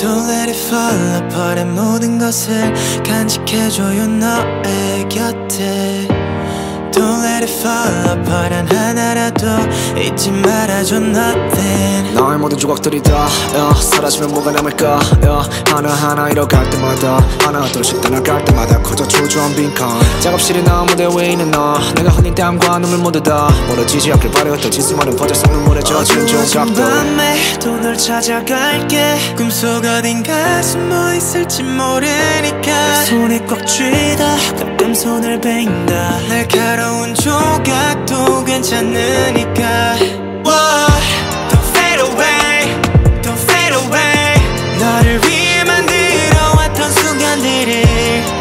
[0.00, 2.72] Don't let it fall apart 모든 것을
[3.04, 6.08] 간직해줘요 너의 곁에
[6.92, 9.46] Don't let it fall apart 한 하나라도
[9.98, 12.14] 잊지 말아줘 nothing.
[12.14, 14.98] 너의 모든 조각들이 다 yeah, 사라지면 뭐가 남을까?
[15.22, 19.88] yeah, 하나하나 잃어갈 때마다 하나 둘씩 떠나갈 때마다 커져 초조한 빈칸.
[20.20, 24.70] 작업실이 나 무대 위에 있는 너 내가 흘린 땀과 눈물 모두 다 멀어지지 않길 바래왔던
[24.70, 26.74] 지수만은 버져 속 눈물에 젖은 조각들.
[26.84, 29.34] 밤에 또 널 찾아갈게.
[29.36, 33.04] 꿈속 어딘가 숨어 있을지 모르니까.
[33.06, 34.36] 손에 꽉 쥐다.
[34.58, 36.69] 가끔 손을 날카로운 조각도
[38.60, 39.96] 괜찮으니까
[40.44, 40.86] Whoa,
[41.48, 42.68] Don't fade away
[43.22, 44.34] Don't fade away
[44.78, 47.82] 너를 위해 만들어 왔던 순간들을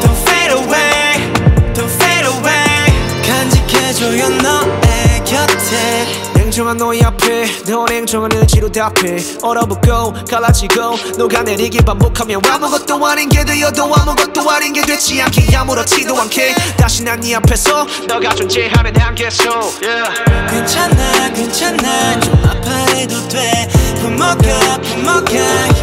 [0.00, 1.32] Don't fade away
[1.74, 10.96] Don't fade away 간직해줘요 너의 곁에 냉정한 너의 앞에 너 냉정한 의지로 답해 얼어붙고 갈라지고
[11.18, 17.20] 녹아내리길 반복하며 아무것도 아닌 게 되어도 아무것도 아닌 게 되지 않게 아무렇지도 않게 다시 난
[17.20, 19.52] 네 앞에서 너가 존재하는 한계 속
[19.84, 20.08] yeah.
[20.48, 22.20] 괜찮아 괜찮아.
[22.20, 23.68] 좀 아파해도 돼.
[24.00, 25.75] 품어가 품어가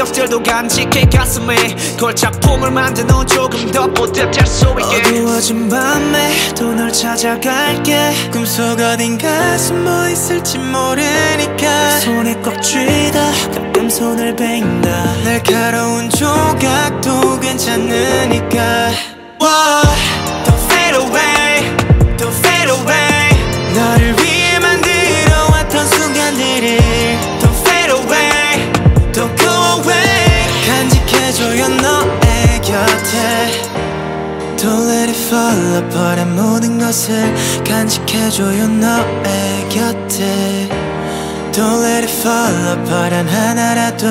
[0.00, 1.54] 기억들도 간직해 가슴에
[1.98, 5.10] 걸작품을 만드는 조금 더 뿌듯할 수 있게.
[5.10, 8.30] 어두워진 밤에 또널 찾아갈게.
[8.32, 11.98] 꿈속 어딘가 숨어 있을지 모르니까.
[11.98, 14.88] 손에 꽉 쥐다 가끔 손을 베인다.
[15.22, 18.90] 날카로운 조각도 괜찮으니까.
[19.38, 19.82] Whoa,
[35.32, 37.32] Apart 모든 것을
[37.64, 40.68] 간직해줘요 너의 곁에.
[41.52, 44.06] Don't let it fall apart 한 하나라도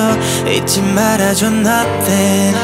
[0.48, 2.56] 잊지 말아줘 nothing.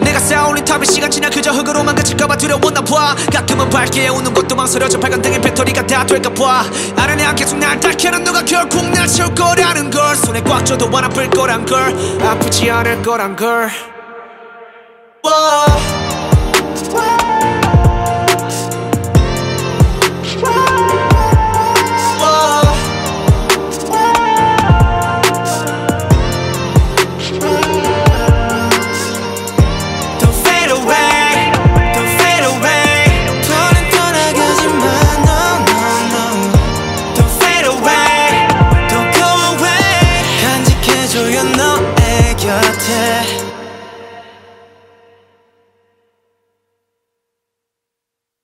[0.00, 5.00] 내가 쌓아올린 탑이 시간 지나 그저 흙으로만 그칠까봐 두려웠나 봐 가끔은 밝게 웃는 것도 망설여져
[5.00, 6.64] 밝은 등의 배터리가 다 될까 봐
[6.96, 10.14] 아는 양 계속 날 닦여는 누가 결국 날 채울 거라는 걸.
[10.14, 11.96] 손에 꽉 쥐어도 안 아플 거란 걸.
[12.22, 13.95] 아프지 않을 거란 걸